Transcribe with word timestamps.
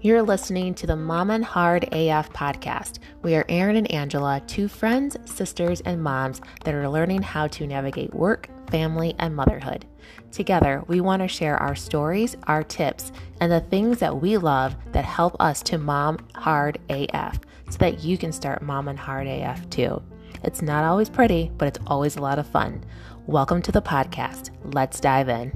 You're 0.00 0.22
listening 0.22 0.72
to 0.76 0.86
the 0.86 0.96
Mom 0.96 1.30
and 1.30 1.44
Hard 1.44 1.84
AF 1.92 2.32
podcast. 2.32 3.00
We 3.20 3.34
are 3.34 3.44
Erin 3.46 3.76
and 3.76 3.90
Angela, 3.90 4.40
two 4.46 4.68
friends, 4.68 5.18
sisters, 5.26 5.82
and 5.82 6.02
moms 6.02 6.40
that 6.64 6.72
are 6.74 6.88
learning 6.88 7.20
how 7.20 7.46
to 7.48 7.66
navigate 7.66 8.14
work, 8.14 8.48
family, 8.70 9.14
and 9.18 9.36
motherhood. 9.36 9.84
Together, 10.32 10.82
we 10.86 11.02
want 11.02 11.20
to 11.20 11.28
share 11.28 11.58
our 11.58 11.74
stories, 11.74 12.38
our 12.44 12.62
tips, 12.62 13.12
and 13.42 13.52
the 13.52 13.60
things 13.60 13.98
that 13.98 14.18
we 14.18 14.38
love 14.38 14.76
that 14.92 15.04
help 15.04 15.36
us 15.40 15.62
to 15.64 15.76
mom 15.76 16.26
hard 16.34 16.78
AF 16.88 17.38
so 17.68 17.76
that 17.80 18.02
you 18.02 18.16
can 18.16 18.32
start 18.32 18.62
mom 18.62 18.88
and 18.88 18.98
hard 18.98 19.26
AF 19.26 19.68
too. 19.68 20.02
It's 20.42 20.62
not 20.62 20.84
always 20.84 21.08
pretty, 21.08 21.50
but 21.56 21.68
it's 21.68 21.78
always 21.86 22.16
a 22.16 22.22
lot 22.22 22.38
of 22.38 22.46
fun. 22.46 22.84
Welcome 23.26 23.62
to 23.62 23.72
the 23.72 23.80
podcast. 23.80 24.50
Let's 24.74 25.00
dive 25.00 25.30
in. 25.30 25.50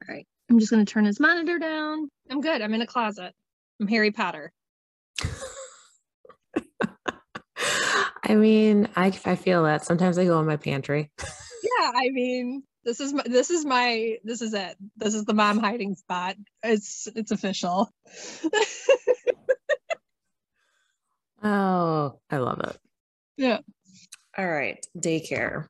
All 0.00 0.08
right. 0.08 0.26
I'm 0.50 0.58
just 0.58 0.70
going 0.70 0.82
to 0.82 0.90
turn 0.90 1.04
his 1.04 1.20
monitor 1.20 1.58
down. 1.58 2.08
I'm 2.30 2.40
good. 2.40 2.62
I'm 2.62 2.72
in 2.72 2.80
a 2.80 2.86
closet. 2.86 3.34
I'm 3.78 3.88
Harry 3.88 4.10
Potter. 4.10 4.54
I 8.24 8.34
mean, 8.34 8.88
I 8.96 9.08
I 9.26 9.36
feel 9.36 9.64
that 9.64 9.84
sometimes 9.84 10.16
I 10.16 10.24
go 10.24 10.40
in 10.40 10.46
my 10.46 10.56
pantry. 10.56 11.10
yeah, 11.18 11.92
I 11.94 12.08
mean, 12.08 12.62
this 12.84 13.00
is 13.00 13.12
my 13.12 13.24
this 13.26 13.50
is 13.50 13.66
my 13.66 14.16
this 14.24 14.40
is 14.40 14.54
it. 14.54 14.78
This 14.96 15.14
is 15.14 15.26
the 15.26 15.34
mom 15.34 15.58
hiding 15.58 15.94
spot. 15.94 16.36
It's 16.62 17.06
it's 17.14 17.32
official. 17.32 17.90
oh, 21.46 22.18
I 22.30 22.38
love 22.38 22.60
it. 22.60 22.76
Yeah. 23.36 23.58
All 24.36 24.48
right, 24.48 24.84
daycare. 24.96 25.66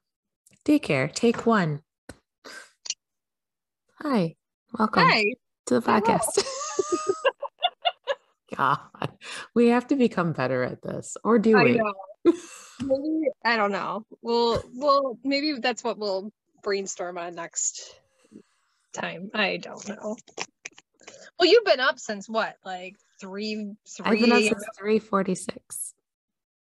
Daycare, 0.65 1.13
take 1.13 1.47
one. 1.47 1.83
Hi. 4.01 4.35
Welcome 4.79 5.07
Hi. 5.07 5.25
to 5.67 5.75
the 5.75 5.81
podcast. 5.81 6.45
God, 8.57 8.79
we 9.55 9.69
have 9.69 9.87
to 9.89 9.97
become 9.97 10.33
better 10.33 10.63
at 10.63 10.83
this, 10.83 11.17
or 11.23 11.39
do 11.39 11.57
we? 11.57 11.81
I 11.81 12.33
maybe 12.83 13.29
I 13.45 13.57
don't 13.57 13.73
know. 13.73 14.05
We'll, 14.23 14.63
well, 14.75 15.19
maybe 15.25 15.55
that's 15.61 15.85
what 15.85 15.99
we'll 15.99 16.33
brainstorm 16.63 17.19
on 17.19 17.35
next 17.35 17.95
time. 18.93 19.31
I 19.35 19.59
don't 19.59 19.89
know. 19.89 20.17
Well, 21.39 21.49
you've 21.49 21.65
been 21.65 21.81
up 21.81 21.99
since 21.99 22.29
what, 22.29 22.57
like 22.65 22.97
three, 23.21 23.75
three? 23.89 24.07
I've 24.07 24.21
been 24.21 24.33
up 24.33 24.43
since 24.43 24.65
three 24.79 24.99
forty-six. 24.99 25.95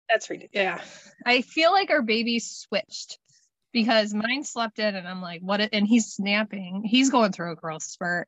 That's 0.09 0.29
ridiculous. 0.29 0.51
Yeah, 0.53 0.81
I 1.25 1.41
feel 1.41 1.71
like 1.71 1.89
our 1.89 2.01
baby 2.01 2.39
switched 2.39 3.19
because 3.73 4.13
mine 4.13 4.43
slept 4.43 4.79
in 4.79 4.95
and 4.95 5.07
I'm 5.07 5.21
like, 5.21 5.41
what? 5.41 5.69
And 5.73 5.85
he's 5.85 6.13
snapping. 6.13 6.83
He's 6.85 7.09
going 7.09 7.33
through 7.33 7.51
a 7.51 7.55
growth 7.55 7.83
spurt. 7.83 8.27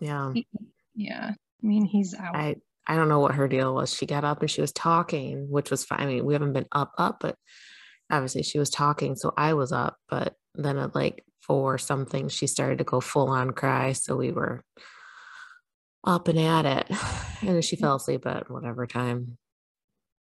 Yeah. 0.00 0.32
He, 0.32 0.46
yeah. 0.94 1.32
I 1.32 1.66
mean, 1.66 1.84
he's 1.84 2.14
out. 2.14 2.36
I, 2.36 2.56
I 2.86 2.94
don't 2.94 3.08
know 3.08 3.18
what 3.18 3.34
her 3.34 3.48
deal 3.48 3.74
was. 3.74 3.92
She 3.92 4.06
got 4.06 4.24
up 4.24 4.40
and 4.40 4.50
she 4.50 4.60
was 4.60 4.72
talking, 4.72 5.50
which 5.50 5.70
was 5.72 5.84
fine. 5.84 6.00
I 6.00 6.06
mean, 6.06 6.24
we 6.24 6.34
haven't 6.34 6.52
been 6.52 6.68
up, 6.70 6.92
up, 6.96 7.18
but 7.20 7.34
obviously 8.10 8.44
she 8.44 8.60
was 8.60 8.70
talking. 8.70 9.16
So 9.16 9.34
I 9.36 9.54
was 9.54 9.72
up, 9.72 9.96
but 10.08 10.34
then 10.54 10.78
at 10.78 10.94
like 10.94 11.24
four 11.42 11.76
something, 11.76 12.28
she 12.28 12.46
started 12.46 12.78
to 12.78 12.84
go 12.84 13.00
full 13.00 13.28
on 13.28 13.50
cry. 13.50 13.92
So 13.92 14.16
we 14.16 14.30
were 14.30 14.62
up 16.08 16.28
and 16.28 16.38
at 16.38 16.66
it. 16.66 16.90
And 17.40 17.64
she 17.64 17.76
fell 17.76 17.94
asleep 17.94 18.26
at 18.26 18.50
whatever 18.50 18.84
time. 18.84 19.38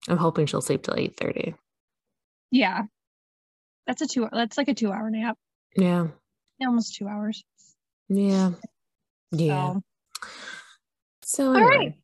I'm 0.06 0.18
hoping 0.18 0.44
she'll 0.44 0.60
sleep 0.60 0.82
till 0.82 0.96
8 0.98 1.16
30. 1.16 1.54
Yeah. 2.50 2.82
That's 3.86 4.02
a 4.02 4.06
two. 4.06 4.28
That's 4.30 4.58
like 4.58 4.68
a 4.68 4.74
two 4.74 4.92
hour 4.92 5.08
nap. 5.08 5.38
Yeah. 5.78 6.08
almost 6.60 6.94
two 6.96 7.08
hours. 7.08 7.42
Yeah. 8.10 8.50
Yeah. 9.32 9.76
So, 11.22 11.54
so 11.54 11.54
anyway. 11.54 11.62
all 11.62 11.78
right. 11.78 11.94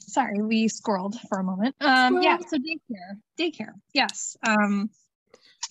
Sorry, 0.00 0.42
we 0.42 0.66
scrolled 0.66 1.16
for 1.28 1.38
a 1.38 1.44
moment. 1.44 1.76
Um, 1.80 2.20
yeah. 2.22 2.38
So 2.38 2.56
daycare, 2.56 3.20
daycare. 3.38 3.74
Yes. 3.94 4.36
Um, 4.44 4.90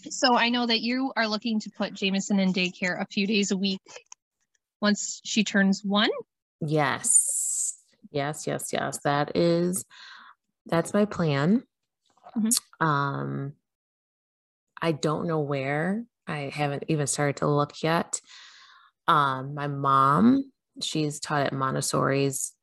so 0.09 0.37
I 0.37 0.47
know 0.47 0.65
that 0.65 0.79
you 0.79 1.11
are 1.17 1.27
looking 1.27 1.59
to 1.59 1.69
put 1.77 1.93
Jameson 1.93 2.39
in 2.39 2.53
daycare 2.53 3.01
a 3.01 3.05
few 3.05 3.27
days 3.27 3.51
a 3.51 3.57
week 3.57 3.81
once 4.81 5.19
she 5.25 5.43
turns 5.43 5.83
one. 5.83 6.09
Yes. 6.61 7.77
Yes. 8.11 8.47
Yes. 8.47 8.73
Yes. 8.73 8.99
That 9.03 9.35
is. 9.35 9.85
That's 10.65 10.93
my 10.93 11.05
plan. 11.05 11.63
Mm-hmm. 12.37 12.85
Um, 12.85 13.53
I 14.81 14.91
don't 14.91 15.27
know 15.27 15.39
where. 15.39 16.05
I 16.27 16.51
haven't 16.53 16.83
even 16.87 17.07
started 17.07 17.37
to 17.37 17.47
look 17.47 17.81
yet. 17.81 18.21
Um, 19.07 19.55
my 19.55 19.67
mom, 19.67 20.51
she's 20.81 21.19
taught 21.19 21.47
at 21.47 21.53
Montessori's 21.53 22.53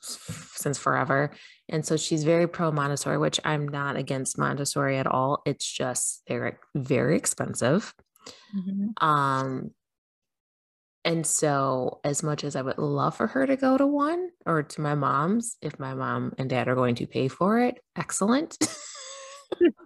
since 0.00 0.76
forever. 0.78 1.30
And 1.68 1.86
so 1.86 1.96
she's 1.96 2.24
very 2.24 2.46
pro 2.46 2.70
Montessori, 2.70 3.16
which 3.16 3.40
I'm 3.44 3.68
not 3.68 3.96
against 3.96 4.38
Montessori 4.38 4.98
at 4.98 5.06
all. 5.06 5.42
It's 5.46 5.66
just 5.66 6.22
they're 6.26 6.58
very 6.74 7.16
expensive. 7.16 7.94
Mm-hmm. 8.54 9.04
Um, 9.04 9.70
and 11.04 11.26
so, 11.26 12.00
as 12.04 12.22
much 12.22 12.44
as 12.44 12.56
I 12.56 12.62
would 12.62 12.78
love 12.78 13.16
for 13.16 13.26
her 13.26 13.46
to 13.46 13.56
go 13.56 13.76
to 13.76 13.86
one 13.86 14.30
or 14.46 14.62
to 14.62 14.80
my 14.80 14.94
mom's, 14.94 15.56
if 15.60 15.78
my 15.78 15.94
mom 15.94 16.32
and 16.38 16.48
dad 16.48 16.68
are 16.68 16.74
going 16.74 16.94
to 16.96 17.06
pay 17.06 17.28
for 17.28 17.60
it, 17.60 17.78
excellent. 17.96 18.56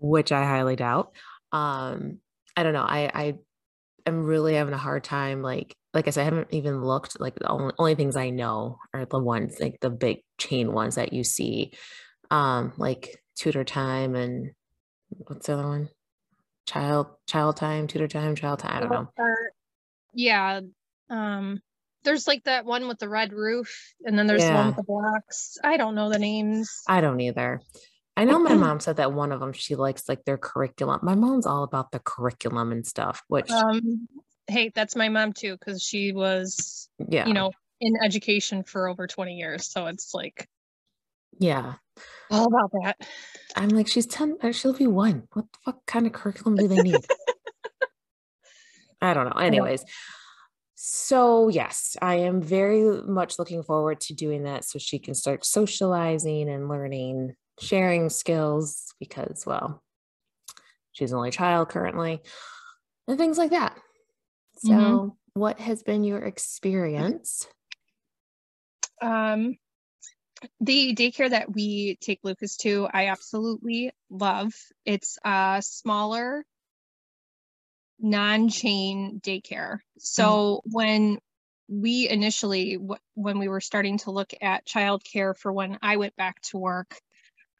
which 0.00 0.32
I 0.32 0.44
highly 0.44 0.76
doubt. 0.76 1.12
Um, 1.52 2.18
I 2.56 2.62
don't 2.62 2.72
know. 2.72 2.82
I 2.82 3.10
I 3.12 3.34
am 4.06 4.24
really 4.24 4.54
having 4.54 4.74
a 4.74 4.78
hard 4.78 5.04
time. 5.04 5.42
Like 5.42 5.76
like 5.94 6.06
I 6.06 6.10
said, 6.10 6.22
I 6.22 6.24
haven't 6.24 6.48
even 6.52 6.84
looked. 6.84 7.20
Like 7.20 7.36
the 7.36 7.48
only, 7.48 7.74
only 7.78 7.94
things 7.94 8.16
I 8.16 8.30
know 8.30 8.78
are 8.94 9.04
the 9.04 9.18
ones 9.18 9.58
like 9.60 9.78
the 9.80 9.90
big 9.90 10.18
chain 10.38 10.72
ones 10.72 10.94
that 10.96 11.12
you 11.12 11.24
see, 11.24 11.72
um, 12.30 12.72
like 12.76 13.22
Tutor 13.36 13.64
Time 13.64 14.14
and 14.14 14.52
what's 15.08 15.46
the 15.46 15.54
other 15.54 15.66
one? 15.68 15.88
Child 16.70 17.08
Child 17.26 17.56
Time, 17.56 17.88
Tutor 17.88 18.06
Time, 18.06 18.36
Child 18.36 18.60
Time. 18.60 18.76
I 18.76 18.80
don't 18.80 18.90
know. 18.90 19.26
yeah. 20.14 20.60
Um, 21.08 21.60
there's 22.04 22.28
like 22.28 22.44
that 22.44 22.64
one 22.64 22.86
with 22.86 23.00
the 23.00 23.08
red 23.08 23.32
roof, 23.32 23.92
and 24.04 24.16
then 24.16 24.28
there's 24.28 24.42
yeah. 24.42 24.50
the 24.50 24.54
one 24.54 24.66
with 24.68 24.76
the 24.76 24.82
blocks. 24.84 25.58
I 25.64 25.76
don't 25.76 25.96
know 25.96 26.08
the 26.08 26.20
names. 26.20 26.70
I 26.86 27.00
don't 27.00 27.20
either. 27.20 27.60
I 28.16 28.24
know 28.24 28.38
my 28.38 28.54
mom 28.54 28.78
said 28.78 28.98
that 28.98 29.12
one 29.12 29.32
of 29.32 29.40
them 29.40 29.52
she 29.52 29.74
likes 29.74 30.08
like 30.08 30.24
their 30.24 30.38
curriculum. 30.38 31.00
My 31.02 31.16
mom's 31.16 31.46
all 31.46 31.64
about 31.64 31.90
the 31.90 31.98
curriculum 31.98 32.70
and 32.70 32.86
stuff, 32.86 33.22
which 33.26 33.50
um 33.50 34.06
hey, 34.46 34.70
that's 34.72 34.94
my 34.94 35.08
mom 35.08 35.32
too 35.32 35.56
cuz 35.58 35.82
she 35.82 36.12
was 36.12 36.88
yeah, 37.08 37.26
you 37.26 37.34
know, 37.34 37.50
in 37.80 37.94
education 38.00 38.62
for 38.62 38.88
over 38.88 39.08
20 39.08 39.34
years, 39.34 39.66
so 39.66 39.86
it's 39.86 40.14
like 40.14 40.48
yeah. 41.38 41.74
All 42.30 42.46
about 42.46 42.70
that. 42.82 42.96
I'm 43.56 43.70
like 43.70 43.88
she's 43.88 44.06
10 44.06 44.38
uh, 44.42 44.52
she'll 44.52 44.72
be 44.72 44.86
1. 44.86 45.24
What 45.32 45.46
the 45.52 45.58
fuck 45.64 45.86
kind 45.86 46.06
of 46.06 46.12
curriculum 46.12 46.56
do 46.56 46.68
they 46.68 46.76
need? 46.82 47.04
I 49.02 49.14
don't 49.14 49.26
know. 49.26 49.40
Anyways, 49.40 49.84
so 50.74 51.48
yes, 51.48 51.96
I 52.00 52.16
am 52.16 52.42
very 52.42 53.02
much 53.02 53.38
looking 53.38 53.62
forward 53.62 54.00
to 54.02 54.14
doing 54.14 54.44
that 54.44 54.64
so 54.64 54.78
she 54.78 54.98
can 54.98 55.14
start 55.14 55.44
socializing 55.44 56.48
and 56.48 56.68
learning 56.68 57.34
sharing 57.60 58.08
skills 58.10 58.94
because, 58.98 59.44
well, 59.46 59.82
she's 60.92 61.12
an 61.12 61.18
only 61.18 61.30
child 61.30 61.68
currently, 61.68 62.20
and 63.06 63.18
things 63.18 63.38
like 63.38 63.50
that. 63.50 63.76
So, 64.58 64.72
mm-hmm. 64.72 65.08
what 65.34 65.60
has 65.60 65.82
been 65.82 66.04
your 66.04 66.20
experience? 66.20 67.46
Um, 69.02 69.56
the 70.60 70.94
daycare 70.94 71.30
that 71.30 71.52
we 71.52 71.96
take 72.00 72.20
Lucas 72.22 72.56
to, 72.58 72.88
I 72.92 73.06
absolutely 73.06 73.92
love. 74.08 74.52
It's 74.84 75.18
a 75.24 75.60
smaller, 75.64 76.44
non-chain 77.98 79.20
daycare. 79.22 79.78
So 79.98 80.24
mm-hmm. 80.24 80.70
when 80.70 81.18
we 81.68 82.08
initially, 82.08 82.78
when 83.14 83.38
we 83.38 83.48
were 83.48 83.60
starting 83.60 83.98
to 83.98 84.10
look 84.10 84.32
at 84.40 84.66
childcare 84.66 85.36
for 85.36 85.52
when 85.52 85.78
I 85.82 85.98
went 85.98 86.16
back 86.16 86.40
to 86.42 86.58
work, 86.58 86.96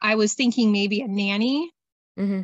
I 0.01 0.15
was 0.15 0.33
thinking 0.33 0.71
maybe 0.71 1.01
a 1.01 1.07
nanny. 1.07 1.71
Mm-hmm. 2.19 2.41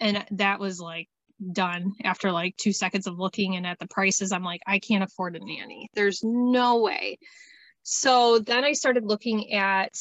And 0.00 0.26
that 0.32 0.58
was 0.58 0.80
like 0.80 1.08
done 1.52 1.94
after 2.04 2.32
like 2.32 2.56
two 2.56 2.72
seconds 2.72 3.06
of 3.06 3.18
looking 3.18 3.56
and 3.56 3.66
at 3.66 3.78
the 3.78 3.88
prices. 3.88 4.32
I'm 4.32 4.44
like, 4.44 4.62
I 4.66 4.78
can't 4.78 5.04
afford 5.04 5.36
a 5.36 5.40
nanny. 5.40 5.88
There's 5.94 6.22
no 6.22 6.80
way. 6.80 7.18
So 7.82 8.38
then 8.38 8.64
I 8.64 8.72
started 8.72 9.04
looking 9.04 9.52
at 9.52 9.92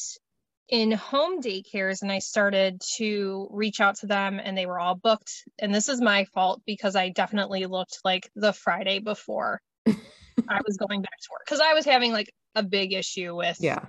in 0.69 0.91
home 0.91 1.41
daycares 1.41 2.01
and 2.01 2.11
I 2.11 2.19
started 2.19 2.81
to 2.95 3.47
reach 3.51 3.81
out 3.81 3.95
to 3.97 4.07
them 4.07 4.39
and 4.41 4.57
they 4.57 4.65
were 4.65 4.79
all 4.79 4.95
booked. 4.95 5.43
And 5.59 5.73
this 5.73 5.89
is 5.89 5.99
my 5.99 6.25
fault 6.25 6.61
because 6.65 6.95
I 6.95 7.09
definitely 7.09 7.65
looked 7.65 7.99
like 8.05 8.29
the 8.35 8.53
Friday 8.53 8.99
before 8.99 9.61
I 9.87 10.61
was 10.65 10.77
going 10.77 11.01
back 11.01 11.17
to 11.21 11.27
work 11.31 11.41
because 11.45 11.59
I 11.59 11.73
was 11.73 11.85
having 11.85 12.13
like 12.13 12.31
a 12.55 12.63
big 12.63 12.93
issue 12.93 13.35
with 13.35 13.57
yeah 13.59 13.85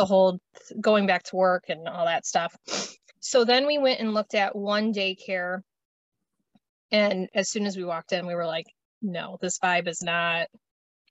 the 0.00 0.06
whole 0.06 0.40
going 0.80 1.06
back 1.06 1.22
to 1.24 1.36
work 1.36 1.64
and 1.68 1.86
all 1.86 2.06
that 2.06 2.24
stuff. 2.24 2.56
So 3.20 3.44
then 3.44 3.66
we 3.66 3.76
went 3.76 4.00
and 4.00 4.14
looked 4.14 4.34
at 4.34 4.56
one 4.56 4.94
daycare. 4.94 5.60
And 6.90 7.28
as 7.34 7.50
soon 7.50 7.66
as 7.66 7.76
we 7.76 7.84
walked 7.84 8.12
in, 8.12 8.26
we 8.26 8.34
were 8.34 8.46
like, 8.46 8.64
no, 9.02 9.36
this 9.42 9.58
vibe 9.58 9.88
is 9.88 10.02
not 10.02 10.48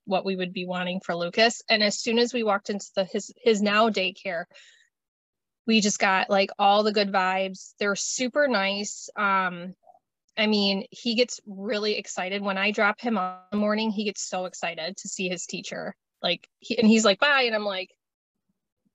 what 0.10 0.26
we 0.26 0.36
would 0.36 0.52
be 0.52 0.66
wanting 0.66 1.00
for 1.00 1.16
Lucas. 1.16 1.62
And 1.70 1.84
as 1.84 2.00
soon 2.00 2.18
as 2.18 2.34
we 2.34 2.44
walked 2.44 2.70
into 2.70 2.88
the 2.96 3.06
his 3.06 3.32
his 3.38 3.62
now 3.62 3.90
daycare, 3.90 4.46
we 5.68 5.82
just 5.82 6.00
got 6.00 6.30
like 6.30 6.50
all 6.58 6.84
the 6.84 6.92
good 6.92 7.12
vibes. 7.12 7.74
They're 7.80 7.96
super 7.96 8.48
nice. 8.48 9.10
Um, 9.16 9.76
I 10.36 10.48
mean, 10.48 10.86
he 10.90 11.16
gets 11.16 11.40
really 11.46 11.98
excited 11.98 12.42
when 12.42 12.58
I 12.58 12.72
drop 12.72 13.00
him 13.00 13.18
on 13.18 13.38
the 13.52 13.58
morning. 13.58 13.92
He 13.92 14.06
gets 14.06 14.28
so 14.28 14.46
excited 14.46 14.98
to 14.98 15.08
see 15.08 15.30
his 15.30 15.46
teacher. 15.46 15.96
Like, 16.24 16.48
he, 16.60 16.78
and 16.78 16.88
he's 16.88 17.06
like, 17.06 17.20
"Bye," 17.20 17.44
and 17.44 17.56
I'm 17.56 17.66
like, 17.66 17.92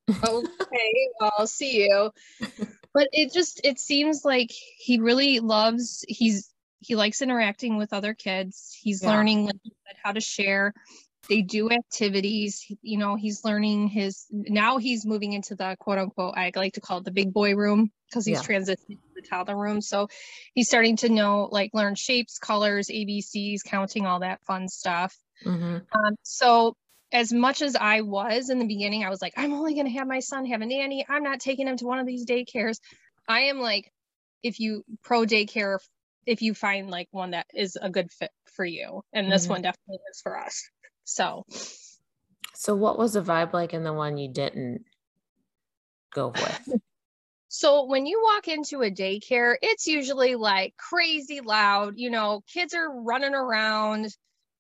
"Okay, 0.11 1.09
well, 1.21 1.33
I'll 1.39 1.47
see 1.47 1.85
you." 1.85 2.11
But 2.93 3.09
it 3.13 3.33
just 3.33 3.61
it 3.65 3.79
seems 3.79 4.25
like 4.25 4.51
he 4.51 4.99
really 4.99 5.41
loves. 5.41 6.05
He's 6.09 6.51
he 6.81 6.97
likes 6.97 7.23
interacting 7.23 7.77
with 7.77 7.93
other 7.93 8.15
kids. 8.15 8.77
He's 8.81 9.03
yeah. 9.03 9.11
learning 9.11 9.47
like, 9.47 9.57
how 10.03 10.13
to 10.13 10.21
share. 10.21 10.75
They 11.29 11.43
do 11.43 11.71
activities. 11.71 12.67
You 12.82 12.99
know, 12.99 13.17
he's 13.17 13.44
learning 13.44 13.88
his 13.88 14.26
now 14.31 14.79
he's 14.79 15.06
moving 15.06 15.32
into 15.32 15.55
the 15.55 15.76
quote 15.79 15.99
unquote, 15.99 16.35
I 16.37 16.53
like 16.55 16.75
to 16.75 16.81
call 16.81 16.99
it 16.99 17.05
the 17.05 17.11
big 17.11 17.32
boy 17.32 17.55
room 17.55 17.91
because 18.09 18.26
he's 18.26 18.41
yeah. 18.41 18.59
transitioning 18.59 19.00
to 19.00 19.15
the 19.15 19.23
toddler 19.23 19.56
room. 19.56 19.81
So 19.81 20.09
he's 20.55 20.69
starting 20.69 20.97
to 20.99 21.09
know, 21.09 21.49
like, 21.50 21.71
learn 21.73 21.94
shapes, 21.94 22.38
colors, 22.38 22.88
ABCs, 22.88 23.65
counting, 23.65 24.06
all 24.06 24.21
that 24.21 24.44
fun 24.44 24.69
stuff. 24.69 25.17
Mm-hmm. 25.44 25.76
Um, 25.76 26.15
so 26.23 26.76
as 27.12 27.32
much 27.32 27.62
as 27.62 27.77
I 27.77 28.03
was 28.03 28.50
in 28.50 28.59
the 28.59 28.67
beginning, 28.67 29.05
I 29.05 29.11
was 29.11 29.23
like, 29.23 29.35
I'm 29.37 29.53
only 29.53 29.75
going 29.75 29.87
to 29.87 29.99
have 29.99 30.06
my 30.06 30.20
son 30.20 30.47
have 30.47 30.61
a 30.61 30.67
nanny. 30.67 31.05
I'm 31.09 31.23
not 31.23 31.41
taking 31.41 31.69
him 31.69 31.77
to 31.79 31.87
one 31.87 31.99
of 31.99 32.06
these 32.06 32.27
daycares. 32.27 32.79
I 33.29 33.43
am 33.43 33.61
like, 33.61 33.91
if 34.43 34.61
you 34.61 34.85
pro 35.03 35.23
daycare 35.23 35.79
if 36.27 36.43
you 36.43 36.55
find 36.55 36.91
like 36.91 37.09
one 37.11 37.32
that 37.32 37.47
is 37.55 37.77
a 37.81 37.91
good 37.91 38.11
fit 38.11 38.31
for 38.53 38.65
you. 38.65 39.03
And 39.12 39.31
this 39.31 39.44
mm-hmm. 39.44 39.53
one 39.53 39.62
definitely 39.62 39.99
is 40.11 40.20
for 40.23 40.38
us. 40.38 40.69
So 41.05 41.45
so 42.55 42.75
what 42.75 42.99
was 42.99 43.15
the 43.15 43.23
vibe 43.23 43.53
like 43.53 43.75
in 43.75 43.85
the 43.85 43.93
one 43.93 44.17
you 44.17 44.29
didn't 44.29 44.85
go 46.12 46.29
with? 46.29 46.69
So 47.49 47.85
when 47.85 48.05
you 48.05 48.21
walk 48.21 48.49
into 48.49 48.83
a 48.83 48.91
daycare, 48.91 49.55
it's 49.62 49.87
usually 49.87 50.35
like 50.35 50.75
crazy 50.77 51.41
loud, 51.41 51.95
you 51.99 52.11
know, 52.11 52.43
kids 52.53 52.75
are 52.75 52.91
running 52.91 53.33
around. 53.33 54.09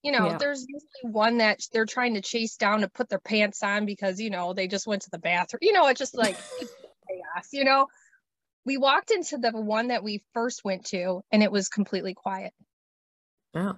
You 0.04 0.12
know, 0.12 0.28
yeah. 0.28 0.38
there's 0.38 0.60
usually 0.60 1.12
one 1.12 1.38
that 1.38 1.58
they're 1.72 1.86
trying 1.86 2.14
to 2.14 2.20
chase 2.20 2.54
down 2.54 2.82
to 2.82 2.88
put 2.88 3.08
their 3.08 3.18
pants 3.18 3.64
on 3.64 3.84
because, 3.84 4.20
you 4.20 4.30
know, 4.30 4.52
they 4.52 4.68
just 4.68 4.86
went 4.86 5.02
to 5.02 5.10
the 5.10 5.18
bathroom. 5.18 5.58
You 5.62 5.72
know, 5.72 5.88
it's 5.88 5.98
just 5.98 6.16
like 6.16 6.36
chaos, 6.60 7.48
you 7.50 7.64
know 7.64 7.88
we 8.64 8.76
walked 8.76 9.10
into 9.10 9.38
the 9.38 9.52
one 9.52 9.88
that 9.88 10.02
we 10.02 10.22
first 10.32 10.64
went 10.64 10.86
to 10.86 11.22
and 11.30 11.42
it 11.42 11.52
was 11.52 11.68
completely 11.68 12.14
quiet. 12.14 12.52
Yeah. 13.54 13.72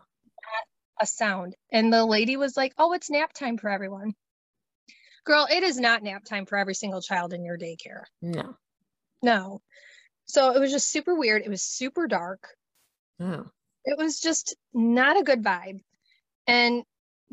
A 1.00 1.06
sound. 1.06 1.54
And 1.70 1.92
the 1.92 2.04
lady 2.04 2.36
was 2.36 2.56
like, 2.56 2.72
Oh, 2.78 2.92
it's 2.92 3.10
nap 3.10 3.32
time 3.32 3.58
for 3.58 3.68
everyone. 3.68 4.14
Girl, 5.24 5.46
it 5.50 5.62
is 5.62 5.78
not 5.78 6.02
nap 6.02 6.24
time 6.24 6.46
for 6.46 6.56
every 6.56 6.74
single 6.74 7.02
child 7.02 7.32
in 7.32 7.44
your 7.44 7.58
daycare. 7.58 8.04
No. 8.22 8.56
No. 9.22 9.60
So 10.26 10.52
it 10.52 10.60
was 10.60 10.70
just 10.70 10.90
super 10.90 11.14
weird. 11.14 11.42
It 11.42 11.50
was 11.50 11.62
super 11.62 12.06
dark. 12.06 12.48
Oh. 13.20 13.46
It 13.84 13.98
was 13.98 14.20
just 14.20 14.56
not 14.72 15.18
a 15.18 15.24
good 15.24 15.42
vibe. 15.42 15.80
And 16.46 16.84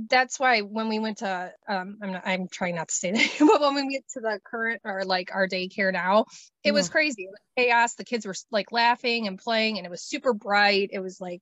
that's 0.09 0.39
why 0.39 0.61
when 0.61 0.89
we 0.89 0.99
went 0.99 1.19
to 1.19 1.51
um 1.67 1.97
i'm 2.01 2.13
not 2.13 2.23
i'm 2.25 2.47
trying 2.47 2.75
not 2.75 2.87
to 2.87 2.95
say 2.95 3.11
that 3.11 3.29
but 3.39 3.61
when 3.61 3.75
we 3.75 3.93
get 3.93 4.03
to 4.09 4.19
the 4.19 4.39
current 4.43 4.81
or 4.83 5.03
like 5.05 5.29
our 5.33 5.47
daycare 5.47 5.93
now 5.93 6.21
it 6.63 6.69
yeah. 6.69 6.71
was 6.71 6.89
crazy 6.89 7.23
it 7.23 7.29
was 7.29 7.39
chaos 7.57 7.95
the 7.95 8.03
kids 8.03 8.25
were 8.25 8.33
like 8.51 8.71
laughing 8.71 9.27
and 9.27 9.37
playing 9.37 9.77
and 9.77 9.85
it 9.85 9.89
was 9.89 10.01
super 10.01 10.33
bright 10.33 10.89
it 10.91 10.99
was 10.99 11.21
like 11.21 11.41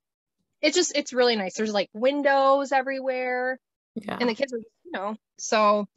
it 0.62 0.74
just 0.74 0.96
it's 0.96 1.14
really 1.14 1.36
nice 1.36 1.56
there's 1.56 1.74
like 1.74 1.90
windows 1.94 2.72
everywhere 2.72 3.60
yeah 3.96 4.18
and 4.20 4.30
the 4.30 4.36
kids 4.36 4.52
were 4.52 4.60
you 4.60 4.92
know 4.92 5.16
so 5.38 5.88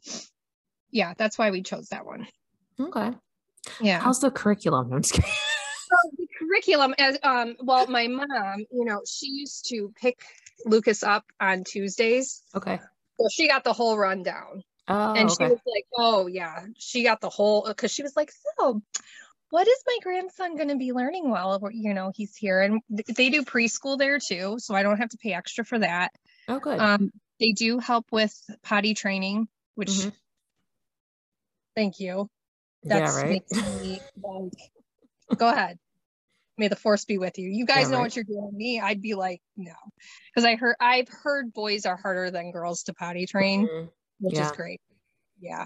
yeah 0.91 1.13
that's 1.17 1.37
why 1.37 1.51
we 1.51 1.61
chose 1.61 1.87
that 1.89 2.05
one 2.05 2.27
okay 2.79 3.11
yeah 3.81 3.99
how's 3.99 4.19
the 4.19 4.31
curriculum 4.31 4.91
i'm 4.91 5.01
just 5.01 5.13
kidding 5.13 5.29
so 5.89 6.11
the 6.17 6.27
curriculum 6.39 6.93
as 6.97 7.17
um 7.23 7.55
well 7.61 7.87
my 7.87 8.07
mom 8.07 8.65
you 8.71 8.85
know 8.85 9.01
she 9.05 9.27
used 9.27 9.67
to 9.69 9.91
pick 9.99 10.23
Lucas 10.65 11.03
up 11.03 11.25
on 11.39 11.63
Tuesdays. 11.63 12.43
Okay. 12.55 12.79
So 13.19 13.27
she 13.31 13.47
got 13.47 13.63
the 13.63 13.73
whole 13.73 13.97
rundown. 13.97 14.63
Oh, 14.87 15.13
and 15.13 15.29
okay. 15.29 15.45
she 15.47 15.51
was 15.51 15.59
like, 15.65 15.85
"Oh 15.97 16.27
yeah," 16.27 16.65
she 16.77 17.03
got 17.03 17.19
the 17.19 17.29
whole 17.29 17.65
because 17.67 17.91
she 17.91 18.03
was 18.03 18.15
like, 18.15 18.31
"So, 18.59 18.83
what 19.55 19.69
is 19.69 19.83
my 19.87 19.97
grandson 20.03 20.57
going 20.57 20.67
to 20.67 20.75
be 20.75 20.91
learning 20.91 21.29
while 21.29 21.61
you 21.71 21.93
know 21.93 22.11
he's 22.13 22.35
here?" 22.35 22.61
And 22.61 22.81
they 22.89 23.29
do 23.29 23.43
preschool 23.43 23.97
there 23.97 24.19
too, 24.19 24.57
so 24.59 24.75
I 24.75 24.83
don't 24.83 24.97
have 24.97 25.09
to 25.09 25.17
pay 25.17 25.31
extra 25.31 25.63
for 25.63 25.79
that. 25.79 26.11
Oh, 26.49 26.59
good. 26.59 26.77
Um, 26.77 27.09
they 27.39 27.53
do 27.53 27.79
help 27.79 28.05
with 28.11 28.37
potty 28.63 28.93
training, 28.93 29.47
which 29.75 29.89
mm-hmm. 29.89 30.09
thank 31.73 32.01
you. 32.01 32.29
That's 32.83 33.15
yeah, 33.15 33.21
right. 33.21 33.43
Me, 33.81 34.01
like, 34.21 35.37
go 35.37 35.47
ahead 35.49 35.79
may 36.57 36.67
the 36.67 36.75
force 36.75 37.05
be 37.05 37.17
with 37.17 37.37
you. 37.37 37.49
You 37.49 37.65
guys 37.65 37.83
yeah, 37.83 37.87
know 37.89 37.97
right. 37.97 38.03
what 38.03 38.15
you're 38.15 38.23
doing. 38.23 38.51
Me, 38.53 38.79
I'd 38.79 39.01
be 39.01 39.13
like, 39.13 39.41
no, 39.57 39.73
because 40.33 40.45
I 40.45 40.55
heard 40.55 40.75
I've 40.79 41.09
heard 41.09 41.53
boys 41.53 41.85
are 41.85 41.97
harder 41.97 42.31
than 42.31 42.51
girls 42.51 42.83
to 42.83 42.93
potty 42.93 43.25
train, 43.25 43.67
mm-hmm. 43.67 43.87
which 44.19 44.35
yeah. 44.35 44.45
is 44.45 44.51
great. 44.51 44.81
Yeah. 45.39 45.65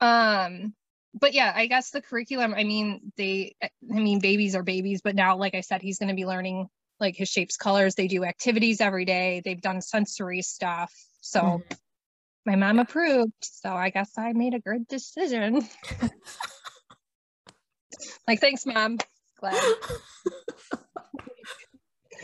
Um, 0.00 0.74
but 1.14 1.34
yeah, 1.34 1.52
I 1.54 1.66
guess 1.66 1.90
the 1.90 2.02
curriculum. 2.02 2.54
I 2.54 2.64
mean, 2.64 3.12
they. 3.16 3.56
I 3.62 3.70
mean, 3.82 4.20
babies 4.20 4.54
are 4.54 4.62
babies, 4.62 5.00
but 5.02 5.14
now, 5.14 5.36
like 5.36 5.54
I 5.54 5.60
said, 5.60 5.82
he's 5.82 5.98
going 5.98 6.08
to 6.08 6.14
be 6.14 6.26
learning 6.26 6.68
like 7.00 7.16
his 7.16 7.28
shapes, 7.28 7.56
colors. 7.56 7.94
They 7.94 8.08
do 8.08 8.24
activities 8.24 8.80
every 8.80 9.04
day. 9.04 9.42
They've 9.44 9.60
done 9.60 9.80
sensory 9.80 10.42
stuff. 10.42 10.92
So. 11.20 11.40
Mm-hmm. 11.40 11.74
My 12.44 12.56
mom 12.56 12.80
approved, 12.80 13.30
so 13.40 13.72
I 13.72 13.90
guess 13.90 14.18
I 14.18 14.32
made 14.32 14.54
a 14.54 14.58
good 14.58 14.88
decision. 14.88 15.64
like, 18.26 18.40
thanks, 18.40 18.66
mom 18.66 18.98
glad. 19.42 19.74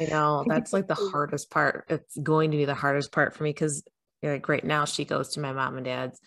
I 0.00 0.04
know 0.04 0.44
that's 0.48 0.72
like 0.72 0.86
the 0.86 0.94
hardest 0.94 1.50
part. 1.50 1.84
It's 1.88 2.16
going 2.16 2.52
to 2.52 2.56
be 2.56 2.64
the 2.64 2.74
hardest 2.74 3.12
part 3.12 3.34
for 3.34 3.44
me 3.44 3.50
because 3.50 3.84
like 4.22 4.48
right 4.48 4.64
now 4.64 4.84
she 4.84 5.04
goes 5.04 5.30
to 5.30 5.40
my 5.40 5.52
mom 5.52 5.76
and 5.76 5.84
dad's. 5.84 6.20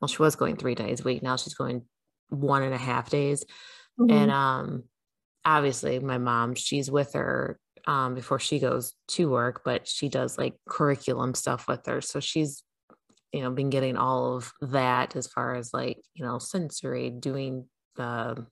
Well, 0.00 0.08
she 0.08 0.20
was 0.20 0.36
going 0.36 0.56
three 0.56 0.74
days 0.74 1.00
a 1.00 1.04
week. 1.04 1.22
Now 1.22 1.36
she's 1.36 1.54
going 1.54 1.82
one 2.28 2.62
and 2.62 2.74
a 2.74 2.78
half 2.78 3.10
days. 3.10 3.44
Mm-hmm. 4.00 4.10
And 4.10 4.30
um 4.30 4.84
obviously 5.44 5.98
my 5.98 6.18
mom, 6.18 6.54
she's 6.54 6.90
with 6.90 7.14
her 7.14 7.58
um 7.86 8.14
before 8.14 8.38
she 8.38 8.58
goes 8.58 8.94
to 9.08 9.28
work, 9.30 9.62
but 9.64 9.86
she 9.86 10.08
does 10.08 10.38
like 10.38 10.54
curriculum 10.68 11.34
stuff 11.34 11.68
with 11.68 11.86
her. 11.86 12.00
So 12.00 12.20
she's 12.20 12.62
you 13.32 13.42
know 13.42 13.50
been 13.50 13.70
getting 13.70 13.96
all 13.96 14.36
of 14.36 14.52
that 14.60 15.16
as 15.16 15.26
far 15.26 15.54
as 15.54 15.72
like 15.72 15.98
you 16.14 16.24
know 16.24 16.38
sensory 16.38 17.10
doing 17.10 17.66
the 17.96 18.46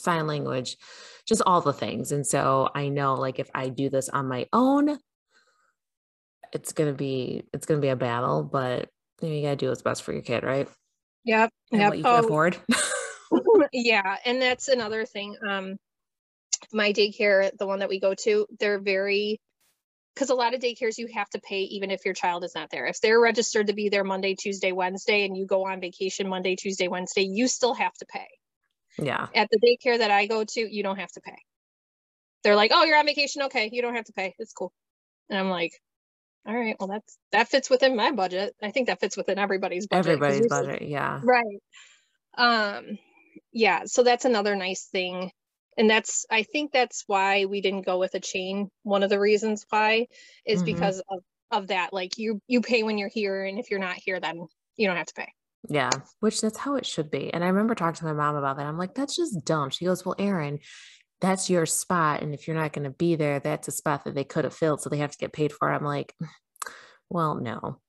sign 0.00 0.26
language, 0.26 0.76
just 1.26 1.42
all 1.46 1.60
the 1.60 1.72
things. 1.72 2.12
And 2.12 2.26
so 2.26 2.68
I 2.74 2.88
know 2.88 3.14
like 3.14 3.38
if 3.38 3.48
I 3.54 3.68
do 3.68 3.88
this 3.90 4.08
on 4.08 4.28
my 4.28 4.46
own, 4.52 4.98
it's 6.52 6.72
gonna 6.72 6.92
be 6.92 7.44
it's 7.52 7.66
gonna 7.66 7.80
be 7.80 7.88
a 7.88 7.96
battle, 7.96 8.42
but 8.42 8.88
you, 9.20 9.28
know, 9.28 9.34
you 9.34 9.42
gotta 9.42 9.56
do 9.56 9.68
what's 9.68 9.82
best 9.82 10.02
for 10.02 10.12
your 10.12 10.22
kid, 10.22 10.44
right? 10.44 10.68
Yep. 11.24 11.50
And 11.72 11.80
yep. 11.80 11.96
you 11.96 12.02
can 12.02 12.12
oh, 12.12 12.18
afford. 12.18 12.56
yeah. 13.72 14.16
And 14.24 14.40
that's 14.40 14.68
another 14.68 15.04
thing. 15.04 15.36
Um 15.48 15.76
my 16.72 16.92
daycare, 16.92 17.50
the 17.58 17.66
one 17.66 17.80
that 17.80 17.88
we 17.88 18.00
go 18.00 18.14
to, 18.14 18.46
they're 18.58 18.80
very 18.80 19.40
because 20.14 20.30
a 20.30 20.34
lot 20.34 20.54
of 20.54 20.60
daycares 20.60 20.96
you 20.96 21.08
have 21.12 21.28
to 21.30 21.40
pay 21.40 21.60
even 21.62 21.90
if 21.90 22.06
your 22.06 22.14
child 22.14 22.42
is 22.42 22.54
not 22.54 22.70
there. 22.70 22.86
If 22.86 23.00
they're 23.02 23.20
registered 23.20 23.66
to 23.66 23.74
be 23.74 23.90
there 23.90 24.02
Monday, 24.02 24.34
Tuesday, 24.34 24.72
Wednesday, 24.72 25.26
and 25.26 25.36
you 25.36 25.44
go 25.44 25.66
on 25.66 25.78
vacation 25.78 26.26
Monday, 26.26 26.56
Tuesday, 26.56 26.88
Wednesday, 26.88 27.28
you 27.30 27.46
still 27.48 27.74
have 27.74 27.92
to 27.94 28.06
pay. 28.06 28.26
Yeah. 28.98 29.26
At 29.34 29.48
the 29.50 29.58
daycare 29.58 29.98
that 29.98 30.10
I 30.10 30.26
go 30.26 30.42
to, 30.42 30.60
you 30.60 30.82
don't 30.82 30.98
have 30.98 31.12
to 31.12 31.20
pay. 31.20 31.36
They're 32.42 32.56
like, 32.56 32.70
oh, 32.72 32.84
you're 32.84 32.96
on 32.96 33.04
vacation. 33.04 33.42
Okay, 33.42 33.68
you 33.70 33.82
don't 33.82 33.94
have 33.94 34.06
to 34.06 34.12
pay. 34.14 34.34
It's 34.38 34.54
cool. 34.54 34.72
And 35.28 35.38
I'm 35.38 35.50
like, 35.50 35.72
all 36.46 36.56
right, 36.56 36.76
well, 36.78 36.88
that's 36.88 37.18
that 37.32 37.48
fits 37.48 37.68
within 37.68 37.96
my 37.96 38.12
budget. 38.12 38.54
I 38.62 38.70
think 38.70 38.86
that 38.86 39.00
fits 39.00 39.16
within 39.16 39.38
everybody's 39.38 39.86
budget. 39.86 40.12
Everybody's 40.12 40.46
budget, 40.46 40.82
yeah. 40.82 41.20
Right. 41.24 41.60
Um, 42.38 42.98
yeah. 43.56 43.84
So 43.86 44.02
that's 44.02 44.26
another 44.26 44.54
nice 44.54 44.84
thing. 44.84 45.30
And 45.78 45.88
that's 45.88 46.26
I 46.30 46.42
think 46.42 46.72
that's 46.72 47.04
why 47.06 47.46
we 47.46 47.60
didn't 47.62 47.86
go 47.86 47.98
with 47.98 48.14
a 48.14 48.20
chain. 48.20 48.70
One 48.82 49.02
of 49.02 49.10
the 49.10 49.18
reasons 49.18 49.64
why 49.70 50.06
is 50.44 50.62
mm-hmm. 50.62 50.74
because 50.74 51.02
of, 51.10 51.20
of 51.50 51.68
that. 51.68 51.92
Like 51.92 52.18
you 52.18 52.40
you 52.46 52.60
pay 52.60 52.82
when 52.82 52.98
you're 52.98 53.08
here, 53.08 53.44
and 53.44 53.58
if 53.58 53.70
you're 53.70 53.80
not 53.80 53.96
here, 53.96 54.20
then 54.20 54.46
you 54.76 54.86
don't 54.86 54.96
have 54.96 55.06
to 55.06 55.14
pay. 55.14 55.32
Yeah, 55.68 55.90
which 56.20 56.40
that's 56.40 56.58
how 56.58 56.76
it 56.76 56.86
should 56.86 57.10
be. 57.10 57.32
And 57.32 57.42
I 57.42 57.48
remember 57.48 57.74
talking 57.74 57.98
to 57.98 58.04
my 58.04 58.12
mom 58.12 58.36
about 58.36 58.58
that. 58.58 58.66
I'm 58.66 58.78
like, 58.78 58.94
that's 58.94 59.16
just 59.16 59.44
dumb. 59.44 59.70
She 59.70 59.86
goes, 59.86 60.04
Well, 60.04 60.14
Erin, 60.18 60.60
that's 61.20 61.50
your 61.50 61.64
spot. 61.64 62.22
And 62.22 62.34
if 62.34 62.46
you're 62.46 62.56
not 62.56 62.72
going 62.72 62.84
to 62.84 62.90
be 62.90 63.16
there, 63.16 63.40
that's 63.40 63.68
a 63.68 63.72
spot 63.72 64.04
that 64.04 64.14
they 64.14 64.24
could 64.24 64.44
have 64.44 64.54
filled. 64.54 64.82
So 64.82 64.90
they 64.90 64.98
have 64.98 65.12
to 65.12 65.18
get 65.18 65.32
paid 65.32 65.52
for. 65.52 65.70
I'm 65.70 65.84
like, 65.84 66.14
Well, 67.08 67.36
no. 67.36 67.80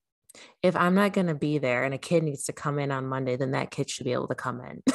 if 0.63 0.75
I'm 0.75 0.95
not 0.95 1.13
going 1.13 1.27
to 1.27 1.35
be 1.35 1.57
there 1.57 1.83
and 1.83 1.93
a 1.93 1.99
kid 1.99 2.23
needs 2.23 2.45
to 2.45 2.53
come 2.53 2.79
in 2.79 2.91
on 2.91 3.07
Monday, 3.07 3.35
then 3.35 3.51
that 3.51 3.71
kid 3.71 3.89
should 3.89 4.05
be 4.05 4.13
able 4.13 4.29
to 4.29 4.35
come 4.35 4.61
in. 4.61 4.81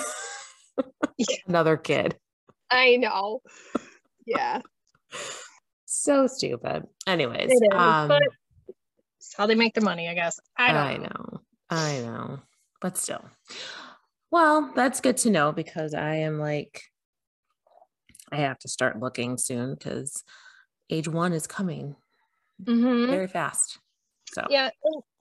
yeah. 1.18 1.36
Another 1.46 1.76
kid. 1.76 2.16
I 2.70 2.96
know. 2.96 3.42
Yeah. 4.26 4.60
so 5.84 6.26
stupid. 6.26 6.84
Anyways, 7.06 7.50
is, 7.50 7.62
um, 7.72 8.10
it's 9.18 9.34
how 9.36 9.46
they 9.46 9.54
make 9.54 9.74
the 9.74 9.80
money, 9.80 10.08
I 10.08 10.14
guess. 10.14 10.40
I, 10.56 10.68
I 10.68 10.96
know. 10.96 11.02
know. 11.04 11.40
I 11.70 11.98
know. 12.00 12.40
But 12.80 12.96
still. 12.98 13.24
Well, 14.30 14.72
that's 14.74 15.00
good 15.00 15.18
to 15.18 15.30
know 15.30 15.52
because 15.52 15.94
I 15.94 16.16
am 16.16 16.38
like, 16.38 16.82
I 18.30 18.36
have 18.36 18.58
to 18.60 18.68
start 18.68 18.98
looking 18.98 19.36
soon 19.36 19.74
because 19.74 20.24
age 20.88 21.06
one 21.06 21.32
is 21.34 21.46
coming 21.46 21.96
mm-hmm. 22.62 23.10
very 23.10 23.28
fast. 23.28 23.78
So, 24.32 24.46
yeah, 24.48 24.70